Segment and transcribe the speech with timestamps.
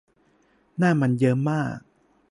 [0.77, 1.77] หน้ามันเยิ้มมาก